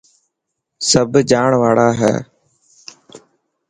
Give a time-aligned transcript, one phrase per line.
[0.89, 2.13] سڀ جاڻ واڙا هي.